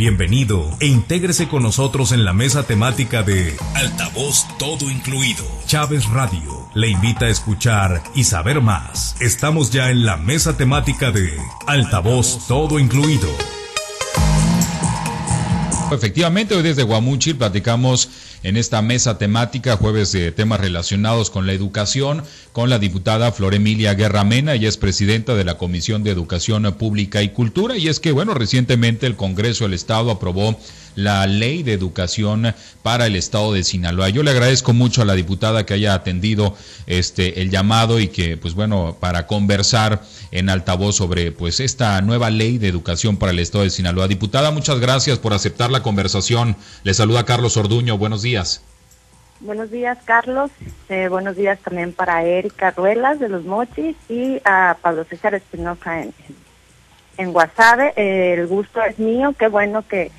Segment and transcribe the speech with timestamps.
[0.00, 5.44] Bienvenido e intégrese con nosotros en la mesa temática de Altavoz Todo Incluido.
[5.66, 9.14] Chávez Radio le invita a escuchar y saber más.
[9.20, 11.30] Estamos ya en la mesa temática de
[11.66, 13.28] Altavoz Todo Incluido.
[15.92, 18.08] Efectivamente, hoy desde Guamuchil platicamos
[18.42, 22.22] en esta mesa temática, jueves de temas relacionados con la educación,
[22.52, 26.62] con la diputada Flor Emilia Guerra Mena, ella es presidenta de la Comisión de Educación
[26.78, 30.58] Pública y Cultura, y es que, bueno, recientemente el Congreso del Estado aprobó
[30.94, 34.08] la ley de educación para el estado de Sinaloa.
[34.08, 38.36] Yo le agradezco mucho a la diputada que haya atendido este el llamado y que
[38.36, 43.38] pues bueno, para conversar en altavoz sobre pues esta nueva ley de educación para el
[43.38, 44.08] estado de Sinaloa.
[44.08, 46.56] Diputada, muchas gracias por aceptar la conversación.
[46.84, 47.98] Le saluda Carlos Orduño.
[47.98, 48.62] Buenos días.
[49.40, 50.50] Buenos días, Carlos.
[50.90, 56.02] Eh, buenos días también para Erika Ruelas de Los Mochis y a Pablo César Espinosa
[56.02, 56.12] en,
[57.16, 57.94] en Guasave.
[57.96, 59.34] Eh, el gusto es mío.
[59.38, 60.10] Qué bueno que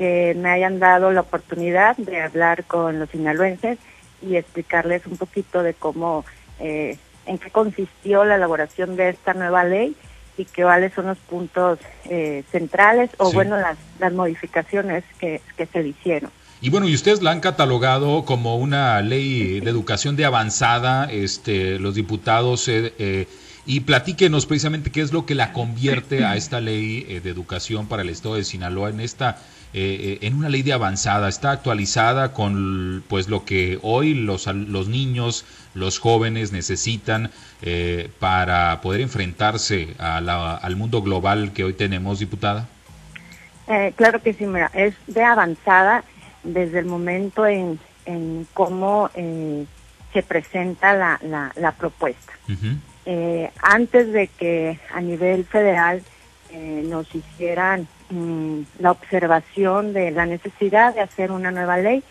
[0.00, 3.78] que me hayan dado la oportunidad de hablar con los sinaloenses
[4.22, 6.24] y explicarles un poquito de cómo,
[6.58, 9.94] eh, en qué consistió la elaboración de esta nueva ley
[10.38, 15.82] y cuáles son los puntos eh, centrales o, bueno, las, las modificaciones que, que se
[15.82, 16.30] le hicieron.
[16.62, 21.78] Y bueno, y ustedes la han catalogado como una ley de educación de avanzada, este,
[21.78, 23.28] los diputados, eh, eh
[23.66, 28.02] y platíquenos precisamente qué es lo que la convierte a esta ley de educación para
[28.02, 29.36] el Estado de Sinaloa en esta
[29.72, 34.48] eh, eh, en una ley de avanzada, está actualizada con pues lo que hoy los,
[34.48, 37.30] los niños, los jóvenes necesitan
[37.62, 42.66] eh, para poder enfrentarse al mundo global que hoy tenemos, diputada.
[43.94, 46.02] claro que sí, mira, es de avanzada
[46.42, 52.32] desde el momento en, en cómo se presenta la, la, propuesta.
[53.62, 56.02] antes de que a nivel federal
[56.86, 62.02] nos hicieran Mm, la observación de la necesidad de hacer una nueva ley.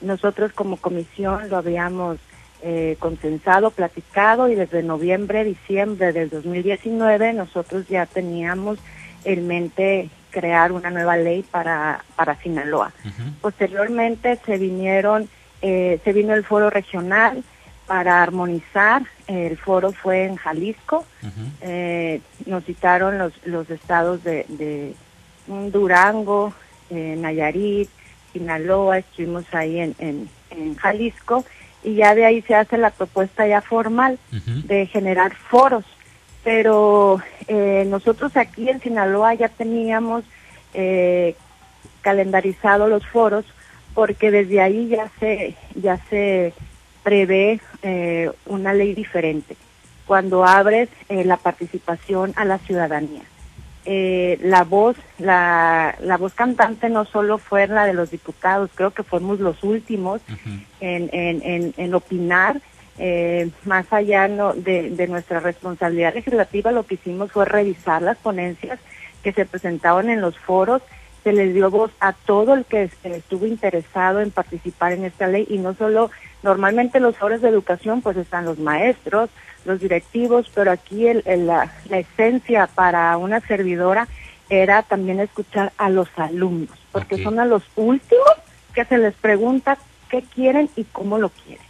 [0.00, 2.18] Nosotros como comisión lo habíamos
[2.62, 8.78] eh, consensado, platicado y desde noviembre, diciembre del 2019 nosotros ya teníamos
[9.24, 12.92] en mente crear una nueva ley para, para Sinaloa.
[13.40, 15.28] Posteriormente se vinieron,
[15.62, 17.44] eh, se vino el foro regional
[17.86, 21.04] para armonizar, el foro fue en Jalisco,
[21.60, 24.94] eh, nos citaron los, los estados de,
[25.46, 26.52] Durango,
[26.90, 27.88] Nayarit,
[28.34, 30.28] Sinaloa, estuvimos ahí en, en,
[30.76, 31.44] Jalisco
[31.82, 35.84] y ya de ahí se hace la propuesta ya formal de generar foros.
[36.42, 40.24] Pero eh, nosotros aquí en Sinaloa ya teníamos
[40.74, 41.34] eh,
[42.02, 43.44] calendarizado los foros
[43.94, 46.52] porque desde ahí ya se ya se
[47.02, 49.56] prevé eh, una ley diferente.
[50.06, 53.22] Cuando abres la participación a la ciudadanía
[53.86, 58.92] eh, la voz, la, la, voz cantante no solo fue la de los diputados, creo
[58.92, 60.22] que fuimos los últimos
[60.80, 62.60] en, en, en, opinar.
[62.96, 68.78] Eh, más allá de, de, nuestra responsabilidad legislativa, lo que hicimos fue revisar las ponencias
[69.22, 70.80] que se presentaban en los foros.
[71.24, 75.46] Se les dio voz a todo el que estuvo interesado en participar en esta ley
[75.48, 76.10] y no solo,
[76.42, 79.28] normalmente los foros de educación pues están los maestros,
[79.64, 84.08] los directivos, pero aquí el, la, esencia para una servidora
[84.48, 88.34] era también escuchar a los alumnos, porque son a los últimos
[88.74, 89.78] que se les pregunta
[90.10, 91.64] qué quieren y cómo lo quieren.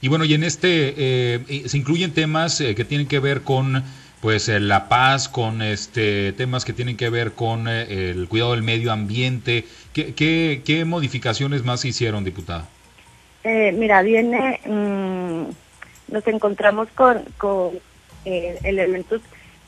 [0.00, 3.84] Y bueno, y en este eh, se incluyen temas eh, que tienen que ver con
[4.20, 8.62] pues eh, la paz, con este temas que tienen que ver con el cuidado del
[8.62, 9.66] medio ambiente.
[9.92, 12.68] ¿Qué, qué, qué modificaciones más se hicieron, diputada?
[13.44, 14.60] mira, viene...
[14.66, 15.50] Mm,
[16.10, 17.72] nos encontramos con, con
[18.24, 19.22] eh, elementos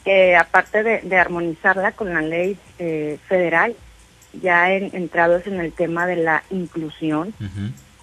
[0.05, 3.75] que aparte de, armonizarla con la ley eh, federal,
[4.43, 7.33] ya en, entrados en el tema de la inclusión,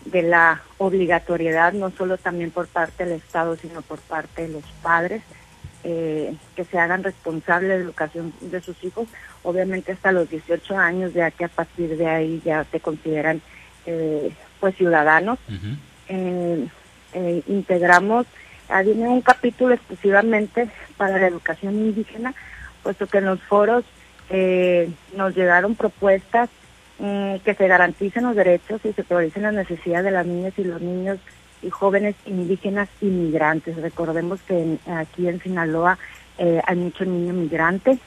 [0.05, 4.63] de la obligatoriedad, no solo también por parte del Estado, sino por parte de los
[4.81, 5.21] padres,
[5.83, 9.07] eh, que se hagan responsables de la educación de sus hijos,
[9.43, 13.41] obviamente hasta los 18 años, ya que a partir de ahí ya se consideran
[14.59, 15.39] pues ciudadanos.
[17.13, 18.27] Eh, integramos,
[18.83, 22.33] viene un capítulo exclusivamente para la educación indígena,
[22.83, 23.83] puesto que en los foros
[24.29, 26.49] eh, nos llegaron propuestas
[26.99, 30.63] mm, que se garanticen los derechos y se prioricen las necesidades de las niñas y
[30.63, 31.17] los niños
[31.61, 33.75] y jóvenes indígenas inmigrantes.
[33.77, 35.97] Recordemos que aquí en Sinaloa
[36.37, 37.99] eh, hay muchos niños migrantes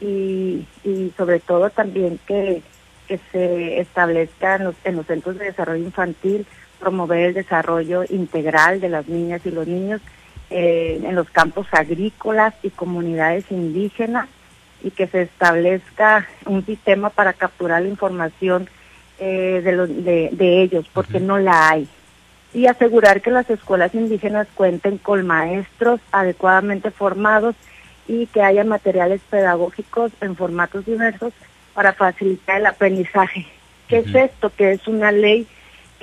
[0.00, 2.62] y, y sobre todo también que,
[3.08, 6.46] que se establezca los, en los centros de desarrollo infantil
[6.78, 10.00] promover el desarrollo integral de las niñas y los niños
[10.50, 14.28] eh, en los campos agrícolas y comunidades indígenas
[14.82, 18.68] y que se establezca un sistema para capturar la información
[19.18, 21.88] eh, de, de, ellos, porque no la hay.
[22.52, 27.56] Y asegurar que las escuelas indígenas cuenten con maestros adecuadamente formados
[28.06, 31.32] y que haya materiales pedagógicos en formatos diversos
[31.72, 33.46] para facilitar el aprendizaje.
[33.88, 34.50] ¿Qué es esto?
[34.50, 35.46] Que es una ley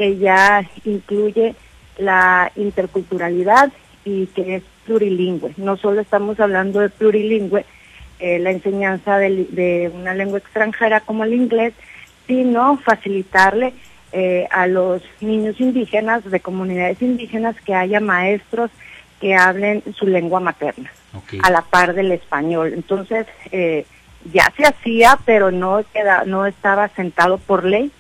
[0.01, 1.53] que ya incluye
[2.00, 3.71] la interculturalidad
[4.03, 5.53] y que es plurilingüe.
[5.57, 7.65] No solo estamos hablando de plurilingüe,
[8.18, 11.75] eh, la enseñanza de, una lengua extranjera como el inglés,
[12.25, 13.74] sino facilitarle
[14.12, 18.71] eh, a los niños indígenas de comunidades indígenas que haya maestros
[19.19, 20.92] que hablen su lengua materna,
[21.44, 22.74] a la par del español.
[22.74, 23.86] Entonces, eh,
[24.33, 27.92] ya se hacía, pero no queda, no estaba sentado por ley.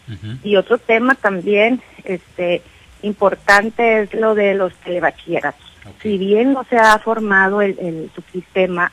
[0.43, 2.61] Y otro tema también, este,
[3.01, 5.67] importante es lo de los telebachilleratos.
[6.01, 8.91] Si bien no se ha formado el, el subsistema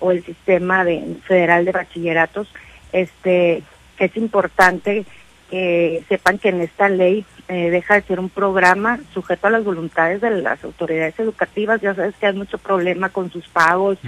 [0.00, 2.48] o el sistema de, federal de bachilleratos,
[2.92, 3.62] este,
[3.98, 5.04] es importante
[5.50, 9.64] que sepan que en esta ley eh, deja de ser un programa sujeto a las
[9.64, 11.80] voluntades de las autoridades educativas.
[11.80, 13.98] Ya sabes que hay mucho problema con sus pagos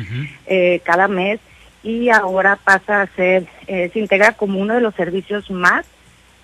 [0.46, 1.38] eh, cada mes
[1.82, 5.86] y ahora pasa a ser, eh, se integra como uno de los servicios más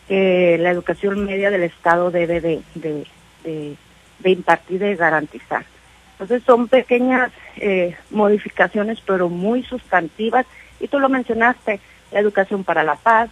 [0.08, 3.06] que la educación media del Estado debe de, de,
[3.42, 5.64] de, impartir y garantizar.
[6.12, 10.46] Entonces son pequeñas eh, modificaciones, pero muy sustantivas.
[10.80, 11.80] Y tú lo mencionaste,
[12.12, 13.30] la educación para la paz,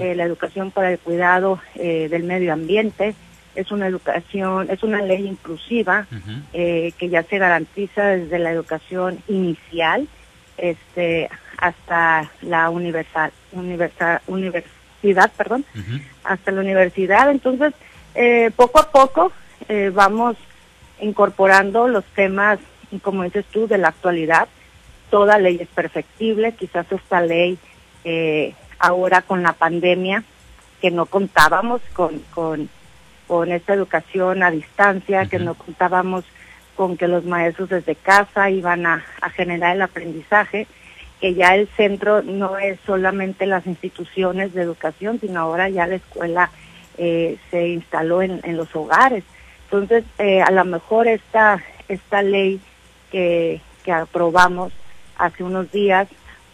[0.00, 3.14] eh, la educación para el cuidado del medio ambiente,
[3.54, 6.06] es una educación, es una ley inclusiva
[6.52, 10.08] que ya se garantiza desde la educación inicial
[10.60, 11.28] este
[11.58, 14.20] hasta la universal, universal
[15.02, 15.64] universidad, perdón,
[16.24, 17.30] hasta la universidad.
[17.30, 17.72] Entonces,
[18.14, 19.32] eh, poco a poco
[19.68, 20.36] eh, vamos
[21.00, 22.58] incorporando los temas,
[23.02, 24.48] como dices tú, de la actualidad.
[25.10, 27.58] Toda ley es perfectible, quizás esta ley
[28.04, 30.22] eh, ahora con la pandemia,
[30.80, 32.68] que no contábamos con, con,
[33.26, 36.24] con esta educación a distancia, que no contábamos
[36.76, 39.04] con que los maestros desde casa iban a,
[39.36, 40.66] generar el aprendizaje,
[41.20, 45.96] que ya el centro no es solamente las instituciones de educación, sino ahora ya la
[45.96, 46.50] escuela
[46.98, 49.24] eh, se instaló en, los hogares.
[49.64, 52.60] Entonces, eh, a lo mejor esta, esta ley
[53.10, 54.72] que, que aprobamos
[55.16, 56.08] hace unos días,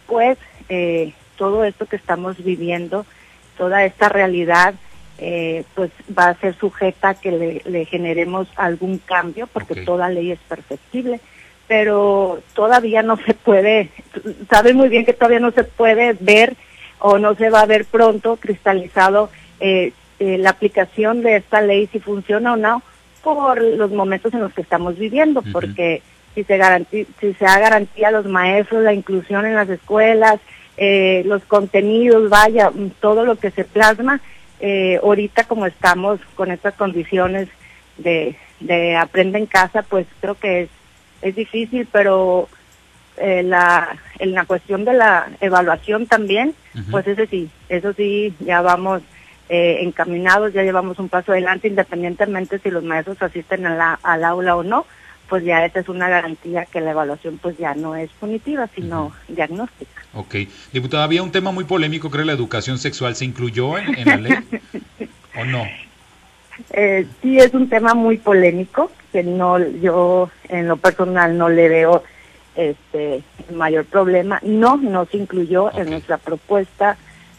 [0.05, 0.37] pues
[0.69, 3.05] eh, todo esto que estamos viviendo,
[3.57, 4.75] toda esta realidad
[5.19, 10.31] eh, pues va a ser sujeta a que le, generemos algún cambio, porque toda ley
[10.31, 11.19] es perfectible,
[11.67, 13.89] pero todavía no se puede,
[14.49, 16.55] saben muy bien que todavía no se puede ver
[16.99, 19.29] o no se va a ver pronto cristalizado
[19.59, 22.81] eh, eh, la aplicación de esta ley, si funciona o no,
[23.23, 26.01] por los momentos en los que estamos viviendo, porque
[26.33, 26.57] si se,
[27.19, 30.39] si se da garantía a los maestros, la inclusión en las escuelas,
[31.25, 32.71] los contenidos, vaya,
[33.01, 34.21] todo lo que se plasma,
[34.59, 37.47] eh, ahorita como estamos con estas condiciones
[37.97, 40.69] de, de aprende en casa, pues creo que es,
[41.21, 42.49] es difícil, pero
[43.17, 46.53] eh, la, en la cuestión de la evaluación también,
[46.91, 49.01] pues ese sí, eso sí, ya vamos
[49.49, 54.23] eh, encaminados, ya llevamos un paso adelante, independientemente si los maestros asisten a la, al
[54.23, 54.85] aula o no,
[55.27, 59.11] pues ya esa es una garantía que la evaluación pues ya no es punitiva, sino
[59.27, 60.01] diagnóstica.
[60.13, 60.35] Ok.
[60.71, 63.15] Diputada, había un tema muy polémico, creo, la educación sexual.
[63.15, 64.33] ¿Se incluyó en, la ley
[65.35, 65.65] o no?
[66.71, 71.69] Eh, sí, es un tema muy polémico, que no yo en lo personal no le
[71.69, 72.03] veo
[72.55, 73.23] este
[73.53, 74.39] mayor problema.
[74.43, 76.97] No, no se incluyó en nuestra propuesta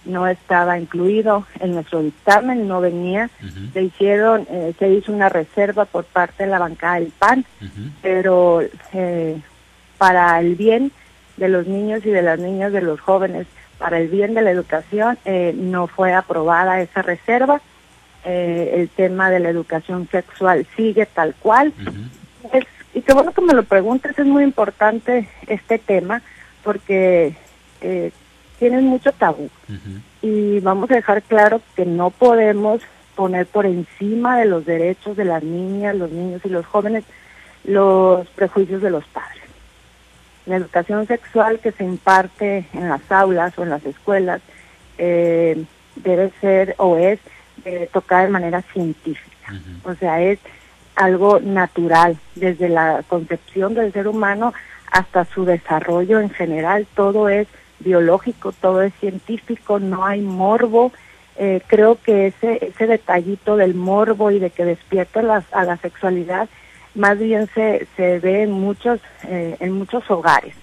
[0.08, 3.30] no estaba incluido en nuestro dictamen, no venía.
[3.72, 7.44] Se hicieron, eh, se hizo una reserva por parte de la bancada del PAN,
[8.02, 9.40] pero eh,
[9.98, 10.90] para el bien
[11.36, 13.46] de los niños y de las niñas, de los jóvenes,
[13.78, 17.60] para el bien de la educación, eh, no fue aprobada esa reserva.
[18.24, 21.72] El tema de la educación sexual sigue tal cual.
[22.94, 26.22] y qué bueno que me lo preguntes, es muy importante este tema
[26.62, 27.34] porque
[28.58, 29.48] tienen mucho tabú.
[30.20, 32.82] Y vamos a dejar claro que no podemos
[33.14, 37.04] poner por encima de los derechos de las niñas, los niños y los jóvenes
[37.64, 39.42] los prejuicios de los padres.
[40.46, 44.40] La educación sexual que se imparte en las aulas o en las escuelas
[44.96, 45.62] eh,
[45.96, 47.20] debe ser o es
[47.92, 49.52] tocada de manera científica.
[49.84, 50.38] O sea, es
[50.94, 54.52] algo natural, desde la concepción del ser humano
[54.90, 57.46] hasta su desarrollo en general, todo es
[57.78, 60.92] biológico, todo es científico, no hay morbo.
[61.36, 66.48] Eh, creo que ese, ese detallito del morbo y de que despierta a la sexualidad
[66.94, 70.54] más bien se, se ve en muchos, eh, en muchos hogares.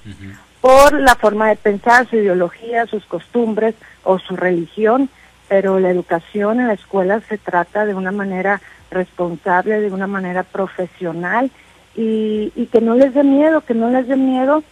[0.62, 5.10] por la forma de pensar, su ideología, sus costumbres o su religión,
[5.48, 8.62] pero la educación en la escuela se trata de una manera
[8.92, 11.52] responsable, de una manera profesional
[11.96, 14.64] y, y que no les dé miedo, que no les dé miedo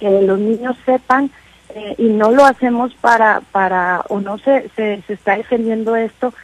[0.00, 1.30] que los niños sepan
[1.74, 6.34] eh, y no lo hacemos para, para o no se, se, se está defendiendo esto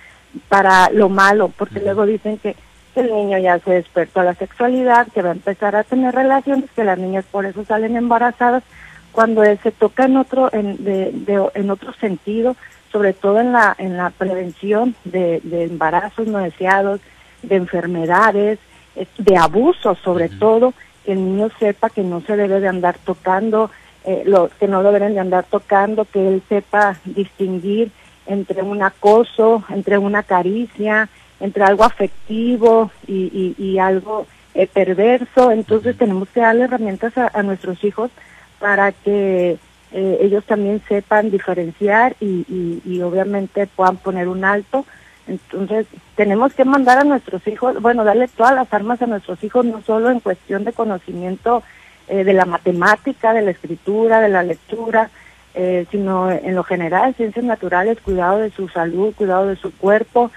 [0.48, 2.56] para lo malo, porque luego dicen que,
[2.96, 6.68] el niño ya se despertó a la sexualidad, que va a empezar a tener relaciones,
[6.72, 8.64] que las niñas por eso salen embarazadas,
[9.12, 12.56] cuando se toca en otro, en, de, en otro sentido,
[12.92, 17.00] sobre todo en la, en la prevención de, de embarazos no deseados,
[17.42, 18.58] de enfermedades,
[18.96, 22.98] eh, de abusos sobre todo, que el niño sepa que no se debe de andar
[22.98, 23.70] tocando,
[24.04, 27.90] eh, lo, que no deben de andar tocando, que él sepa distinguir
[28.26, 31.08] entre un acoso, entre una caricia,
[31.40, 35.50] entre algo afectivo y, y, algo eh, perverso.
[35.50, 38.10] Entonces tenemos que darle herramientas a, nuestros hijos
[38.58, 39.58] para que
[39.92, 42.46] eh, ellos también sepan diferenciar y,
[42.84, 44.84] y, obviamente puedan poner un alto.
[45.26, 49.64] Entonces tenemos que mandar a nuestros hijos, bueno, darle todas las armas a nuestros hijos,
[49.64, 51.62] no solo en cuestión de conocimiento
[52.08, 55.10] eh, de la matemática, de la escritura, de la lectura,
[55.54, 60.30] eh, sino en lo general, ciencias naturales, cuidado de su salud, cuidado de su cuerpo.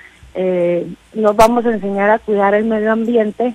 [1.14, 3.54] Nos vamos a enseñar a cuidar el medio ambiente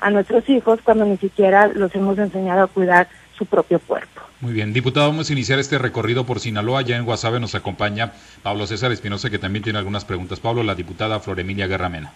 [0.00, 3.08] a nuestros hijos cuando ni siquiera los hemos enseñado a cuidar
[3.40, 4.20] su propio cuerpo.
[4.42, 6.82] Muy bien, diputado, vamos a iniciar este recorrido por Sinaloa.
[6.82, 10.40] Ya en Guasave nos acompaña Pablo César Espinosa, que también tiene algunas preguntas.
[10.40, 12.12] Pablo, la diputada Floremilia Guerramena.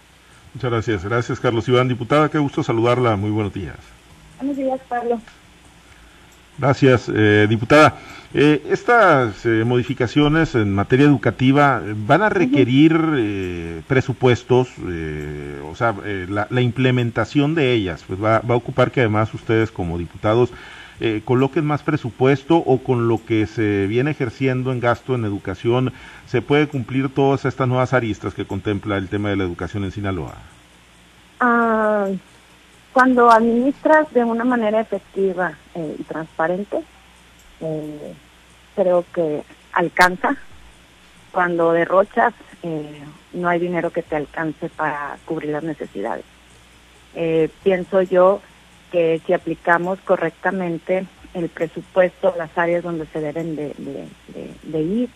[0.52, 1.04] Muchas gracias.
[1.04, 1.88] Gracias, Carlos Iván.
[1.88, 3.16] Diputada, qué gusto saludarla.
[3.16, 3.76] Muy buenos días.
[4.38, 5.18] Buenos días, Pablo.
[6.58, 7.98] Gracias, eh, diputada.
[8.36, 14.70] Eh, estas eh, modificaciones en materia educativa van a requerir eh, presupuestos,
[15.70, 15.94] o sea,
[16.50, 20.50] la, implementación de ellas, pues va, va, a ocupar que además ustedes como diputados
[21.24, 25.92] coloquen más presupuesto o con lo que se viene ejerciendo en gasto en educación,
[26.26, 29.90] ¿se puede cumplir todas estas nuevas aristas que contempla el tema de la educación en
[29.90, 30.34] Sinaloa?
[31.40, 32.06] Ah,
[32.94, 36.80] cuando administras de una manera efectiva y transparente,
[37.60, 38.14] eh,
[38.76, 40.36] creo que alcanza.
[41.32, 42.32] Cuando derrochas,
[42.62, 46.24] eh, no hay dinero que te alcance para cubrir las necesidades.
[47.16, 48.40] Eh, pienso yo
[48.94, 53.74] que si aplicamos correctamente el presupuesto, las áreas donde se deben de,
[54.80, 55.08] ir,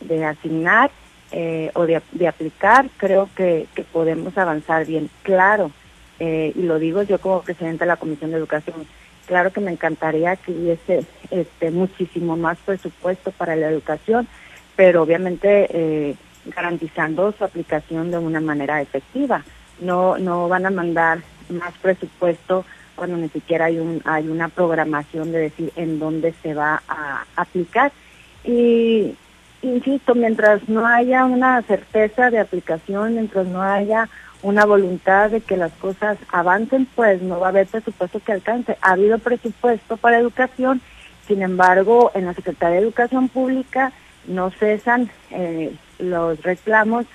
[0.00, 0.90] de asignar
[1.30, 5.10] eh, o de, aplicar, creo que, podemos avanzar bien.
[5.22, 5.70] Claro,
[6.18, 8.86] y lo digo yo como presidenta de la Comisión de Educación,
[9.28, 14.26] Claro que me encantaría que hubiese este, muchísimo más presupuesto para la educación,
[14.74, 16.16] pero obviamente eh,
[16.46, 19.44] garantizando su aplicación de una manera efectiva.
[19.80, 21.18] No, no van a mandar
[21.50, 22.64] más presupuesto
[22.98, 27.24] cuando ni siquiera hay, un, hay una programación de decir en dónde se va a
[27.36, 27.92] aplicar.
[28.44, 29.14] Y
[29.62, 34.08] insisto, mientras no haya una certeza de aplicación, mientras no haya
[34.42, 38.76] una voluntad de que las cosas avancen, pues no va a haber presupuesto que alcance.
[38.82, 40.80] Ha habido presupuesto para educación,
[41.26, 43.92] sin embargo, en la Secretaría de Educación Pública
[44.26, 47.06] no cesan eh, los reclamos,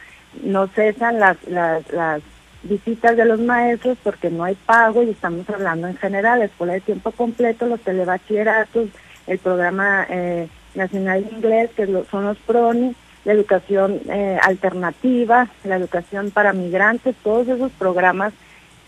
[0.43, 2.21] no cesan las, las, las
[2.63, 6.81] visitas de los maestros porque no hay pago y estamos hablando en general, escuela de
[6.81, 8.89] tiempo completo, los telebachilleratos,
[9.27, 15.75] el programa eh, nacional de inglés, que son los PRONI, la educación eh, alternativa, la
[15.75, 18.33] educación para migrantes, todos esos programas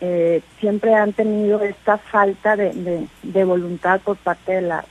[0.02, 4.86] eh, siempre han tenido esta falta de, de, voluntad por parte de las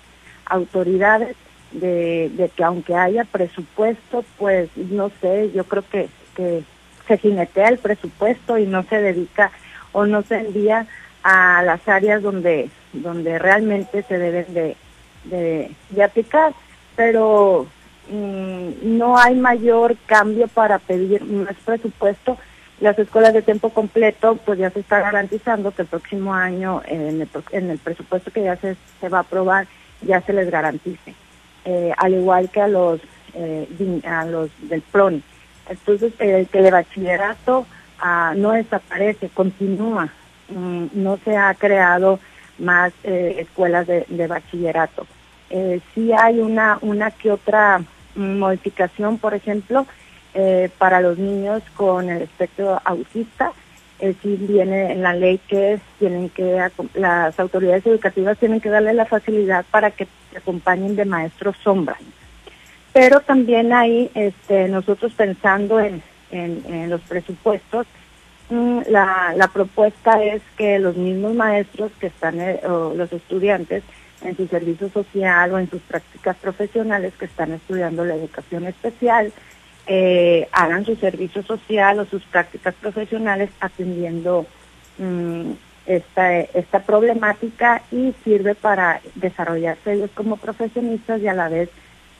[0.46, 1.36] autoridades
[1.72, 6.62] de, de, que aunque haya presupuesto, pues no sé, yo creo que, que
[7.06, 9.50] se jinetea el presupuesto y no se dedica
[9.92, 10.86] o no se envía
[11.22, 14.76] a las áreas donde, donde realmente se deben de,
[15.24, 16.52] de, aplicar.
[16.96, 17.66] Pero
[18.10, 22.36] Mm, no hay mayor cambio para pedir más presupuesto.
[22.80, 27.20] Las escuelas de tiempo completo, pues ya se está garantizando que el próximo año, en
[27.20, 29.66] el, en el presupuesto que ya se, se va a aprobar,
[30.02, 31.14] ya se les garantice.
[31.64, 33.00] Eh, al igual que a los,
[33.34, 35.22] eh, a los del PRONI.
[35.68, 37.66] Entonces, el que el bachillerato
[38.00, 40.08] ah, no desaparece, continúa.
[40.48, 42.18] Mm, no se ha creado
[42.58, 45.06] más eh, escuelas de, de bachillerato.
[45.50, 47.82] Eh, sí hay una, una que otra
[48.14, 49.86] modificación, por ejemplo,
[50.34, 53.52] eh, para los niños con el espectro autista.
[54.00, 56.60] Eh, sí viene en la ley que tienen que
[56.94, 61.96] las autoridades educativas tienen que darle la facilidad para que se acompañen de maestros sombra.
[62.94, 66.02] Pero también ahí este, nosotros pensando en,
[66.88, 67.86] los presupuestos,
[68.50, 73.84] mm, la, la propuesta es que los mismos maestros que están, eh, o los estudiantes,
[74.22, 79.32] en su servicio social o en sus prácticas profesionales que están estudiando la educación especial,
[79.86, 84.46] eh, hagan su servicio social o sus prácticas profesionales atendiendo
[84.98, 85.50] mm,
[85.86, 91.68] esta, esta problemática y sirve para desarrollarse ellos como profesionistas y a la vez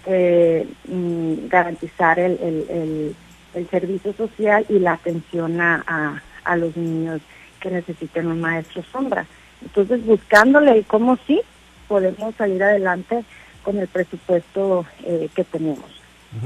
[0.06, 3.16] eh, mm, garantizar el, el,
[3.54, 7.20] el, servicio social y la atención a, a, los niños
[7.60, 9.26] que necesiten un maestro sombra.
[9.62, 11.40] Entonces, buscándole y cómo sí
[11.88, 13.24] podemos salir adelante
[13.62, 15.90] con el presupuesto eh, que tenemos.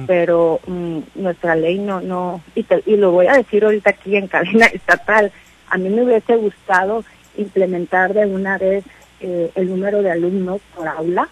[0.07, 4.27] Pero mm, nuestra ley no, no y, y lo voy a decir ahorita aquí en
[4.29, 5.33] cadena estatal,
[5.71, 7.05] a mí me hubiese gustado
[7.39, 8.85] implementar de una vez
[9.21, 11.29] eh, el número de alumnos por aula,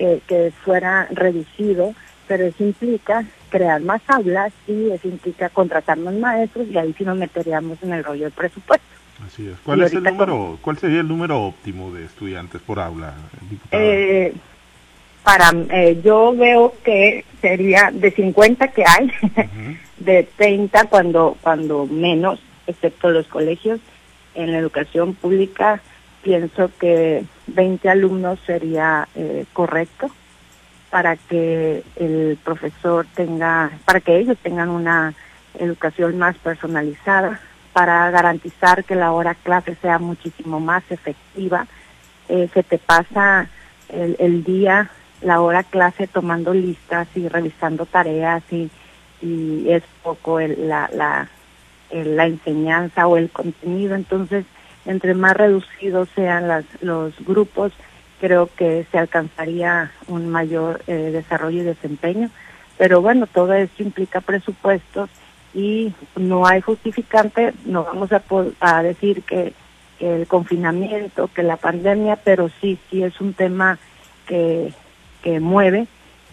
[0.00, 1.94] que, que fuera reducido,
[2.26, 7.04] pero eso implica crear más aulas y eso implica contratar más maestros y ahí sí
[7.04, 8.86] nos meteríamos en el rollo del presupuesto.
[9.26, 9.58] Así es.
[9.62, 13.12] ¿Cuál es el número, cuál sería el número óptimo de estudiantes por aula?
[13.72, 14.32] Eh,
[15.22, 19.12] para eh, yo veo que sería de 50 que hay,
[19.98, 23.80] de 30 cuando cuando menos, excepto los colegios
[24.34, 25.82] en la educación pública
[26.22, 30.10] pienso que 20 alumnos sería eh, correcto
[30.90, 35.14] para que el profesor tenga, para que ellos tengan una
[35.58, 37.40] educación más personalizada,
[37.72, 41.66] para garantizar que la hora clase sea muchísimo más efectiva.
[42.28, 43.48] Eh, se te pasa
[43.88, 44.90] el, día,
[45.20, 48.70] la hora clase tomando listas y revisando tareas y,
[49.22, 51.28] y es poco la, la,
[51.92, 53.94] la enseñanza o el contenido.
[53.94, 54.44] Entonces,
[54.86, 57.72] entre más reducidos sean los grupos,
[58.20, 62.30] creo que se alcanzaría un mayor eh, desarrollo y desempeño.
[62.78, 65.10] Pero bueno, todo esto implica presupuestos
[65.54, 68.10] y no hay justificante, no vamos
[68.60, 69.52] a, decir que,
[69.98, 73.78] el confinamiento, que la pandemia, pero sí, sí es un tema
[74.26, 74.72] que,
[75.22, 75.88] que mueve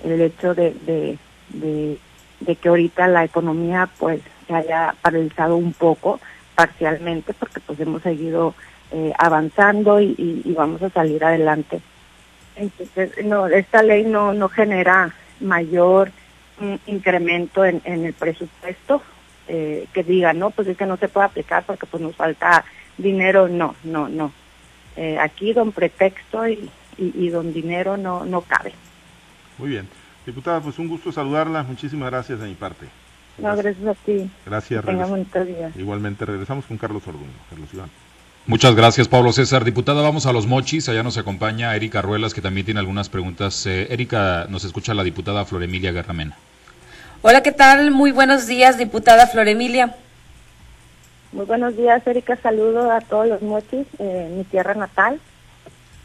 [0.05, 1.17] el hecho de, de,
[1.49, 1.97] de,
[2.39, 6.21] de que ahorita la economía pues se haya paralizado un poco,
[6.57, 8.55] parcialmente, porque pues hemos seguido
[8.91, 11.81] eh, avanzando y, vamos a salir adelante.
[12.55, 16.09] Entonces, no, esta ley no, no genera mayor
[16.59, 19.03] mm, incremento en, el presupuesto,
[19.47, 22.65] eh, que diga, no, pues es que no se puede aplicar porque pues nos falta
[22.97, 24.31] dinero, no, no, no.
[24.95, 28.73] Eh, aquí don pretexto y, y, don dinero no, no cabe.
[29.59, 29.87] Muy bien.
[30.25, 31.61] Diputada, pues un gusto saludarla.
[31.61, 32.87] Muchísimas gracias de mi parte.
[33.37, 34.29] No, gracias a ti.
[34.45, 34.83] Gracias.
[34.85, 35.71] día.
[35.75, 37.31] Igualmente regresamos con Carlos Orduño.
[37.49, 37.89] Carlos Iván.
[38.47, 39.65] Muchas gracias, Pablo César.
[39.65, 40.87] Diputada, vamos a los mochis.
[40.87, 43.65] Allá nos acompaña Erika Ruelas, que también tiene algunas preguntas.
[43.65, 46.37] Eh, Erika, nos escucha la diputada Floremilia Garramena.
[47.21, 47.91] Hola, ¿qué tal?
[47.91, 49.95] Muy buenos días, diputada Floremilia.
[51.33, 52.37] Muy buenos días, Erika.
[52.37, 55.19] Saludo a todos los mochis, eh, mi tierra natal.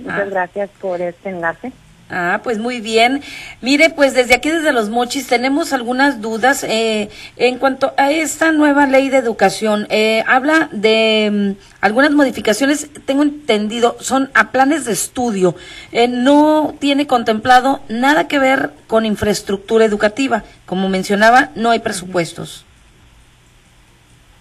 [0.01, 0.31] Muchas ah.
[0.31, 1.73] gracias por este enlace.
[2.15, 3.23] Ah, pues muy bien.
[3.62, 8.53] Mire, pues desde aquí, desde los mochis, tenemos algunas dudas eh, en cuanto a esta
[8.53, 9.87] nueva ley de educación.
[9.88, 15.55] Eh, habla de mm, algunas modificaciones, tengo entendido, son a planes de estudio.
[15.91, 20.45] Eh, no tiene contemplado nada que ver con infraestructura educativa.
[20.67, 22.67] Como mencionaba, no hay presupuestos.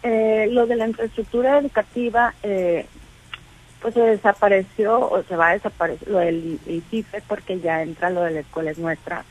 [0.04, 2.34] lo de la infraestructura educativa,
[3.82, 8.22] pues se desapareció o se va a desaparecer lo del ICIFE porque ya entra lo
[8.22, 9.26] de la escuela es nuestra,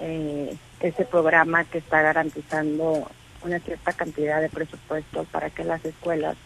[0.00, 3.10] eh, ese programa que está garantizando
[3.42, 6.36] una cierta cantidad de presupuesto para que las escuelas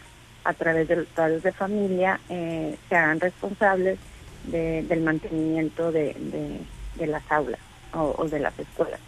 [0.45, 3.99] a través de los padres de familia eh, se hagan responsables
[4.45, 6.15] del mantenimiento de,
[6.97, 7.61] de, las aulas
[7.95, 9.01] o, de las escuelas.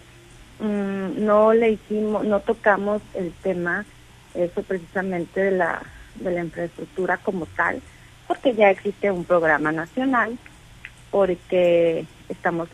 [0.61, 3.85] Mm, no le hicimos, no tocamos el tema,
[4.33, 5.83] eso precisamente de la,
[6.15, 7.83] de la infraestructura como tal,
[8.27, 10.39] porque ya existe un programa nacional,
[11.11, 12.69] porque estamos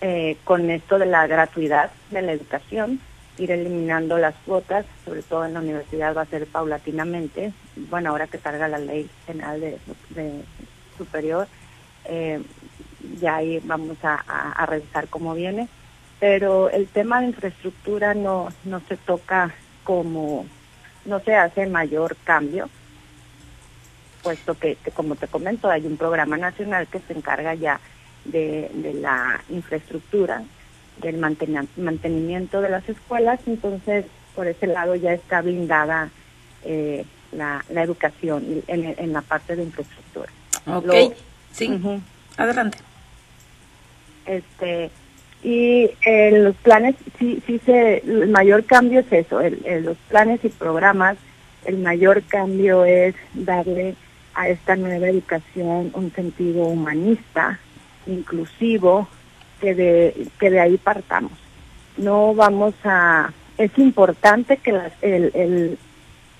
[0.00, 3.00] eh, con esto de la gratuidad de la educación,
[3.38, 8.26] ir eliminando las cuotas, sobre todo en la universidad va a ser paulatinamente, bueno, ahora
[8.26, 9.78] que salga la ley general de,
[10.98, 11.46] superior,
[12.04, 12.42] eh,
[13.20, 15.68] ya ahí vamos a, a, revisar cómo viene,
[16.20, 19.54] pero el tema de infraestructura no, no se toca
[19.84, 20.46] como,
[21.04, 22.68] no se hace mayor cambio,
[24.22, 27.80] puesto que, como te comento, hay un programa nacional que se encarga ya
[28.24, 30.42] de, la infraestructura,
[31.00, 34.04] del mantenimiento de las escuelas, entonces
[34.34, 36.10] por ese lado ya está blindada
[36.64, 40.30] eh, la, educación en, la parte de infraestructura.
[40.66, 41.14] Ok,
[41.50, 41.80] sí,
[42.36, 42.78] adelante.
[44.26, 44.90] Este,
[45.42, 50.44] y en eh, los planes, sí, sí se, el mayor cambio es eso, los planes
[50.44, 51.16] y programas,
[51.64, 53.96] el mayor cambio es darle
[54.34, 57.58] a esta nueva educación un sentido humanista,
[58.06, 59.08] inclusivo,
[59.60, 61.32] que de, que de ahí partamos.
[61.96, 63.32] No vamos a...
[63.58, 64.70] Es importante que
[65.02, 65.78] el,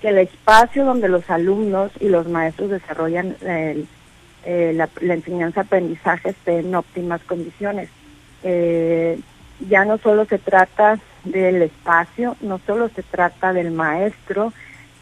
[0.00, 3.36] que el espacio donde los alumnos y los maestros desarrollan
[4.44, 7.88] la, enseñanza-aprendizaje esté en óptimas condiciones.
[8.42, 9.20] Eh,
[9.68, 14.52] ya no solo se trata del espacio, no solo se trata del maestro,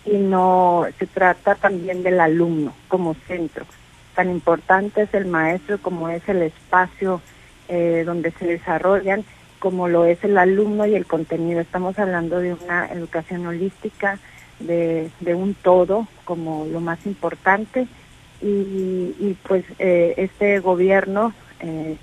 [0.05, 3.65] sino se trata también del alumno como centro.
[4.15, 7.21] Tan importante es el maestro como es el espacio
[7.69, 9.25] eh, donde se desarrollan,
[9.59, 11.61] como lo es el alumno y el contenido.
[11.61, 14.19] Estamos hablando de una educación holística,
[14.59, 17.87] de, de un todo como lo más importante
[18.43, 21.97] y, pues eh, este gobierno eh,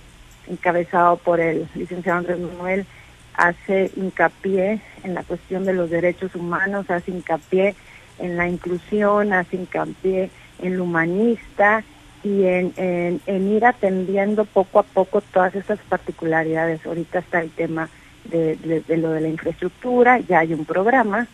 [0.47, 2.85] encabezado por el licenciado Andrés Manuel
[3.33, 7.75] hace hincapié en la cuestión de los derechos humanos, hace hincapié
[8.19, 10.29] en la inclusión, hace hincapié
[10.61, 11.83] en lo humanista
[12.23, 16.85] y en, en, ir atendiendo poco a poco todas esas particularidades.
[16.85, 17.89] Ahorita está el tema
[18.25, 18.55] de,
[18.87, 21.27] de lo de la infraestructura, ya hay un programa,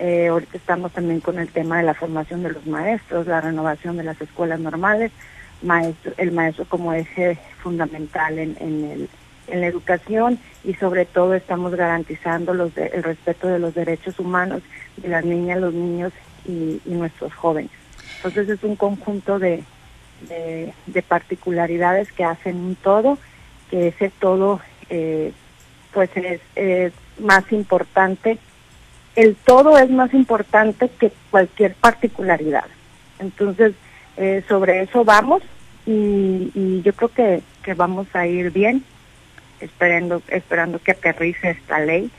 [0.00, 3.98] eh, ahorita estamos también con el tema de la formación de los maestros, la renovación
[3.98, 5.12] de las escuelas normales,
[5.60, 9.10] maestro, el maestro como eje fundamental en, el,
[9.48, 14.62] en la educación y sobre todo estamos garantizando los el respeto de los derechos humanos
[14.96, 16.14] de las niñas, los niños
[16.46, 17.70] y, nuestros jóvenes.
[18.16, 19.62] Entonces es un conjunto de,
[20.28, 23.18] de, particularidades que hacen un todo,
[23.70, 25.32] que ese todo eh,
[25.92, 28.38] pues es, más importante
[29.16, 32.64] el todo es más importante que cualquier particularidad.
[33.18, 33.74] Entonces,
[34.16, 35.42] eh, sobre eso vamos
[35.84, 38.84] y, yo creo que, que, vamos a ir bien,
[39.60, 42.10] esperando, esperando que aterrice esta ley.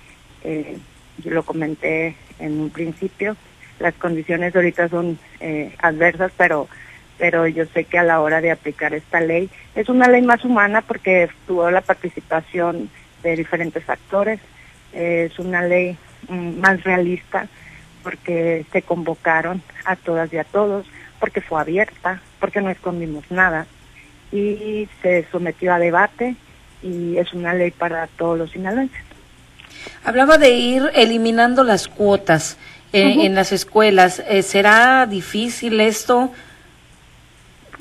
[0.43, 0.77] Eh,
[1.23, 3.35] yo lo comenté en un principio,
[3.81, 6.67] las condiciones ahorita son eh, adversas, pero
[7.17, 10.43] pero yo sé que a la hora de aplicar esta ley es una ley más
[10.43, 12.89] humana porque tuvo la participación
[13.21, 14.39] de diferentes actores,
[14.91, 15.95] es una ley
[16.27, 17.47] Mm, más realista
[18.03, 20.85] porque se convocaron a todas y a todos,
[21.19, 23.67] porque fue abierta, porque no escondimos nada
[24.31, 26.35] y se sometió a debate
[26.81, 29.03] y es una ley para todos los sinaloenses.
[30.03, 32.57] Hablaba de ir eliminando las cuotas
[32.93, 34.21] eh, en las escuelas.
[34.27, 36.31] Eh, ¿Será difícil esto?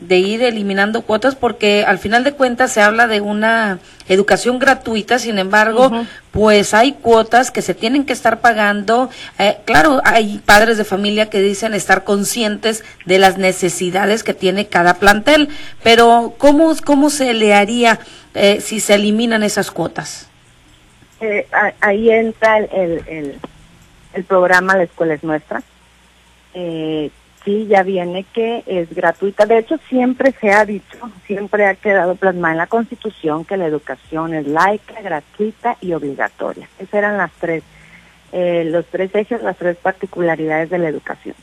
[0.01, 5.18] de ir eliminando cuotas porque al final de cuentas se habla de una educación gratuita,
[5.18, 5.90] sin embargo,
[6.31, 9.11] pues hay cuotas que se tienen que estar pagando.
[9.38, 14.66] Eh, claro, hay padres de familia que dicen estar conscientes de las necesidades que tiene
[14.66, 15.51] cada plantel,
[15.83, 18.01] pero ¿cómo, cómo se le haría
[18.35, 20.29] eh, si se eliminan esas cuotas?
[21.20, 21.46] Eh,
[21.83, 23.38] ahí entra el, el,
[24.14, 25.62] el, programa La Escuela es Nuestra.
[26.55, 27.11] Eh,
[27.44, 29.46] sí, ya viene que es gratuita.
[29.46, 33.66] De hecho, siempre se ha dicho, siempre ha quedado plasmada en la Constitución que la
[33.66, 36.68] educación es laica, gratuita y obligatoria.
[36.79, 37.62] Esas eran las tres,
[38.33, 41.35] eh, los tres ejes, las tres particularidades de la educación.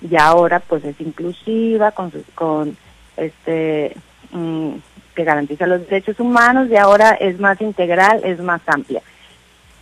[0.00, 2.76] Y ahora, pues, es inclusiva, con, con
[3.16, 3.94] este,
[4.32, 4.72] mm,
[5.14, 9.02] que garantiza los derechos humanos y ahora es más integral, es más amplia,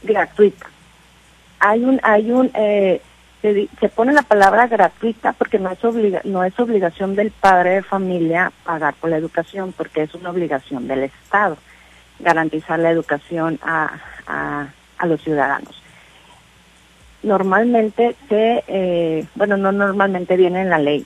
[0.03, 0.67] gratuita.
[1.65, 3.01] Hay un, hay un, eh,
[3.41, 7.83] se, pone la palabra gratuita porque no es, obliga, no es obligación del padre de
[7.85, 11.57] familia pagar por la educación, porque es una obligación del Estado
[12.19, 13.93] garantizar la educación a,
[14.27, 15.81] a, los ciudadanos.
[17.23, 21.05] Normalmente se, eh, bueno, no normalmente viene en la ley,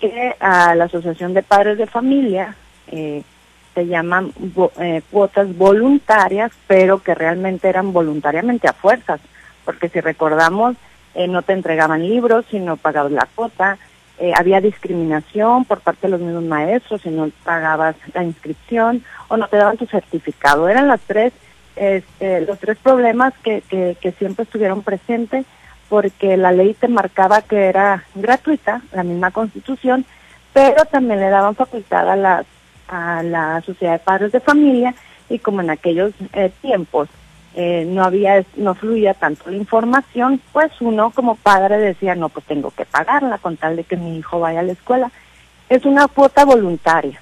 [0.00, 2.56] que a la Asociación de Padres de Familia
[2.88, 3.22] eh,
[3.74, 4.32] se llaman
[4.80, 9.20] eh, cuotas voluntarias, pero que realmente eran voluntariamente a fuerzas,
[9.64, 10.76] porque si recordamos,
[11.14, 13.78] eh, no te entregaban libros si no pagabas la cuota,
[14.18, 19.36] eh, había discriminación por parte de los mismos maestros si no pagabas la inscripción o
[19.36, 20.68] no te daban tu certificado.
[20.68, 21.32] Eran las tres,
[21.74, 25.46] este, los tres problemas que, que, siempre estuvieron presentes
[25.88, 30.04] porque la ley te marcaba que era gratuita, la misma constitución,
[30.52, 32.44] pero también le daban facultad a la,
[32.88, 34.94] a la sociedad de padres de familia
[35.28, 37.08] y como en aquellos eh, tiempos
[37.56, 42.44] eh, no había, no fluía tanto la información, pues uno como padre decía, no, pues
[42.46, 45.12] tengo que pagarla con tal de que mi hijo vaya a la escuela.
[45.68, 47.20] Es una cuota voluntaria,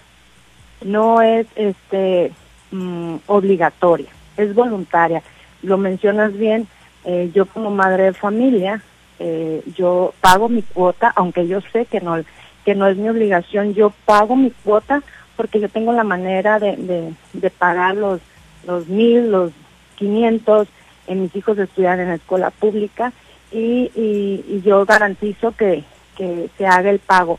[0.84, 2.32] no es este
[2.70, 5.22] mm, obligatoria, es voluntaria.
[5.62, 6.66] Lo mencionas bien,
[7.04, 8.82] eh, yo como madre de familia,
[9.18, 12.16] eh, yo pago mi cuota, aunque yo sé que no,
[12.64, 15.02] que no es mi obligación, yo pago mi cuota
[15.36, 18.20] porque yo tengo la manera de, de, de pagar los,
[18.66, 19.52] los mil, los
[19.96, 20.68] 500,
[21.06, 23.12] en mis hijos estudian en la escuela pública
[23.50, 25.84] y, yo garantizo que,
[26.16, 27.38] se haga el pago.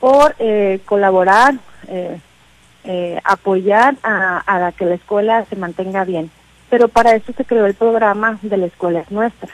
[0.00, 1.54] por eh, colaborar,
[3.24, 6.30] apoyar a, que la escuela se mantenga bien.
[6.68, 9.50] Pero para eso se creó el programa de la escuela es nuestra,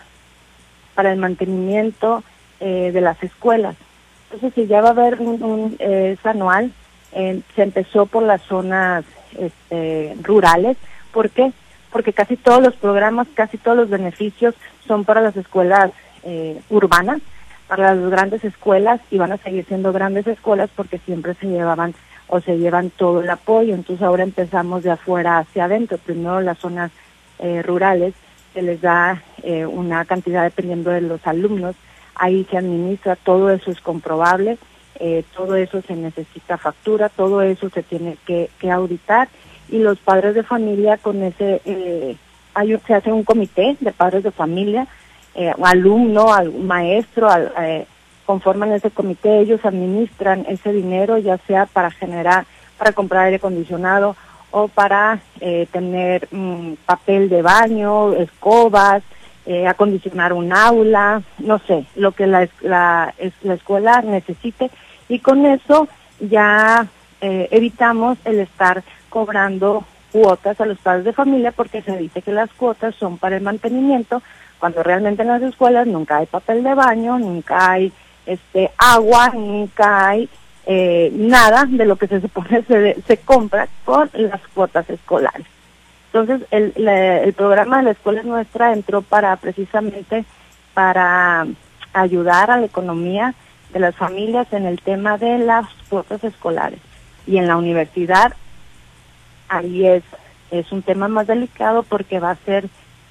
[0.94, 2.24] para el mantenimiento
[2.60, 3.76] de las escuelas.
[4.32, 6.72] Entonces, si ya va a haber un, es anual,
[7.12, 9.04] se empezó por las zonas
[9.38, 10.76] este, rurales.
[11.12, 11.52] ¿Por qué?
[11.92, 14.54] Porque casi todos los programas, casi todos los beneficios
[14.86, 15.92] son para las escuelas
[16.24, 17.20] eh, urbanas,
[17.68, 21.94] para las grandes escuelas y van a seguir siendo grandes escuelas porque siempre se llevaban
[22.28, 23.74] o se llevan todo el apoyo.
[23.74, 25.98] Entonces ahora empezamos de afuera hacia adentro.
[25.98, 26.90] Primero las zonas
[27.38, 28.14] eh, rurales
[28.54, 31.76] se les da eh, una cantidad dependiendo de los alumnos.
[32.14, 34.58] Ahí se administra, todo eso es comprobable
[35.34, 39.28] todo eso se necesita factura, todo eso se tiene que, auditar
[39.72, 42.16] y los padres de familia con ese, eh,
[42.54, 44.86] hay, se hace un comité de padres de familia,
[45.34, 47.86] eh, alumno, al, maestro, al, eh,
[48.26, 52.44] conforman ese comité, ellos administran ese dinero ya sea para generar,
[52.78, 54.14] para comprar aire acondicionado
[54.50, 55.20] o para
[55.72, 59.02] tener mm, papel de baño, escobas,
[59.66, 64.70] acondicionar un aula, no sé, lo que la, la, la escuela necesite.
[65.08, 65.88] Y con eso
[66.20, 66.86] ya
[67.24, 68.82] eh, evitamos el estar
[69.12, 73.36] cobrando cuotas a los padres de familia porque se dice que las cuotas son para
[73.36, 74.22] el mantenimiento
[74.58, 77.92] cuando realmente en las escuelas nunca hay papel de baño, nunca hay
[78.26, 80.28] este agua, nunca hay
[80.66, 85.46] eh, nada de lo que se supone se, se compra con las cuotas escolares.
[86.06, 90.24] Entonces el, el programa de la escuela nuestra entró para precisamente
[90.74, 91.46] para
[91.92, 93.34] ayudar a la economía
[93.72, 96.80] de las familias en el tema de las cuotas escolares.
[97.26, 98.34] Y en la universidad,
[99.52, 100.02] ahí es,
[100.50, 102.68] es un tema más delicado porque va a ser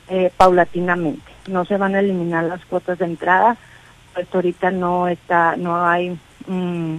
[0.09, 1.31] eh, paulatinamente.
[1.47, 3.57] No se van a eliminar las cuotas de entrada,
[4.13, 6.97] pues ahorita no está, no hay mm,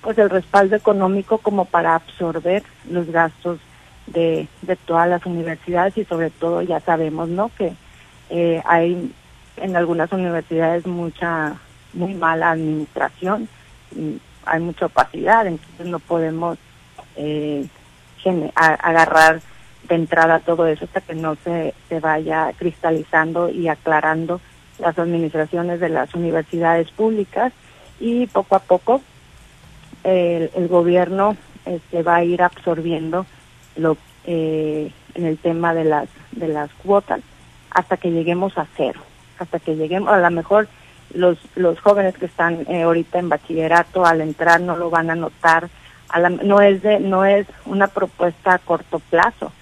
[0.00, 3.58] pues el respaldo económico como para absorber los gastos
[4.06, 7.50] de, de todas las universidades y sobre todo ya sabemos, ¿no?
[7.58, 7.72] Que
[8.30, 9.12] eh, hay
[9.56, 11.56] en algunas universidades mucha
[11.92, 13.48] muy mala administración,
[14.44, 16.58] hay mucha opacidad, entonces no podemos
[17.16, 17.66] eh,
[18.54, 19.40] agarrar
[19.88, 24.40] de entrada todo eso hasta que no se, se vaya cristalizando y aclarando
[24.78, 27.52] las administraciones de las universidades públicas
[28.00, 29.00] y poco a poco
[30.04, 33.26] el, gobierno este, va a ir absorbiendo
[33.76, 37.20] lo eh, en el tema de las de las cuotas
[37.70, 39.00] hasta que lleguemos a cero
[39.38, 40.68] hasta que lleguemos a lo mejor
[41.14, 45.14] los, los jóvenes que están eh, ahorita en bachillerato al entrar no lo van a
[45.14, 45.68] notar,
[46.42, 49.52] no es de, no es una propuesta a corto plazo,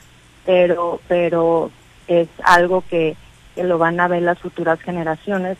[0.44, 1.70] pero, pero
[2.06, 3.16] es algo que,
[3.54, 5.58] que lo van a ver las futuras generaciones,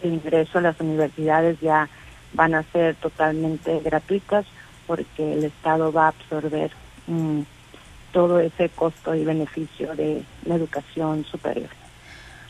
[0.00, 1.88] que el ingreso a las universidades ya
[2.34, 4.46] van a ser totalmente gratuitas
[4.86, 6.70] porque el Estado va a absorber
[7.06, 7.40] mm,
[8.12, 11.70] todo ese costo y beneficio de la educación superior.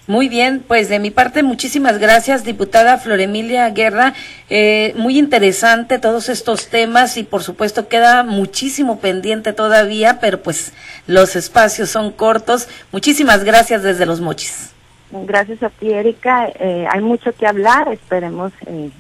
[0.09, 4.15] Muy bien, pues de mi parte muchísimas gracias, diputada Floremilia Guerra.
[4.51, 10.73] Eh, muy interesante todos estos temas y por supuesto queda muchísimo pendiente todavía, pero pues
[11.07, 12.69] los espacios son cortos.
[12.91, 14.75] Muchísimas gracias desde Los Mochis.
[15.12, 16.49] Gracias a ti, Erika.
[16.49, 17.87] Eh, hay mucho que hablar.
[17.93, 18.91] Esperemos eh,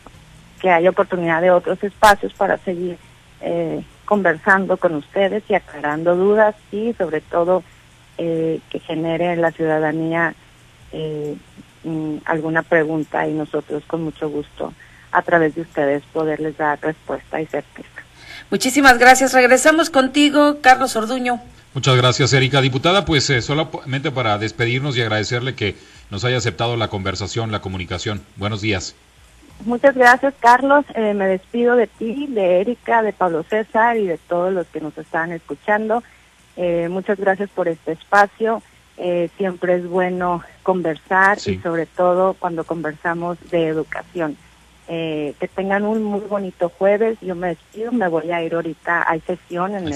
[0.60, 2.96] que haya oportunidad de otros espacios para seguir
[4.04, 7.64] conversando con ustedes y aclarando dudas y sobre todo
[8.16, 10.36] que genere la ciudadanía
[10.92, 11.36] eh,
[11.84, 14.72] mm, alguna pregunta y nosotros con mucho gusto
[15.10, 17.88] a través de ustedes poderles dar respuesta y certeza.
[18.50, 19.32] Muchísimas gracias.
[19.32, 21.40] Regresamos contigo, Carlos Orduño.
[21.74, 22.60] Muchas gracias, Erika.
[22.60, 25.74] Diputada, pues eh, solamente para despedirnos y agradecerle que
[26.10, 28.20] nos haya aceptado la conversación, la comunicación.
[28.36, 28.94] Buenos días.
[29.64, 30.84] Muchas gracias, Carlos.
[30.94, 34.80] Eh, me despido de ti, de Erika, de Pablo César y de todos los que
[34.80, 36.02] nos están escuchando.
[36.56, 38.62] Eh, muchas gracias por este espacio.
[38.98, 44.36] Eh, siempre es bueno conversar y sobre todo cuando conversamos de educación.
[44.88, 47.16] Eh, que tengan un muy bonito jueves.
[47.22, 49.08] Yo me despido, me voy a ir ahorita.
[49.08, 49.94] Hay sesión en, el,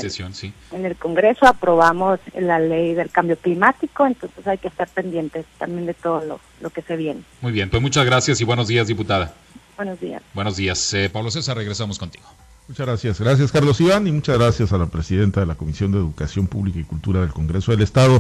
[0.73, 5.87] en el Congreso, aprobamos la ley del cambio climático, entonces hay que estar pendientes también
[5.87, 7.21] de todo lo, lo que se viene.
[7.43, 9.35] Muy bien, pues muchas gracias y buenos días, diputada.
[9.77, 10.23] Buenos días.
[10.33, 10.95] Buenos días.
[10.95, 12.25] Eh, Pablo César, regresamos contigo.
[12.69, 13.21] Muchas gracias.
[13.21, 16.81] Gracias, Carlos Iván, y muchas gracias a la presidenta de la Comisión de Educación Pública
[16.81, 18.15] y Cultura del Congreso del Estado.